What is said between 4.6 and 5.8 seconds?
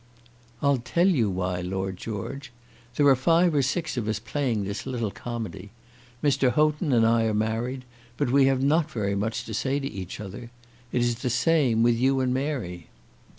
this little comedy.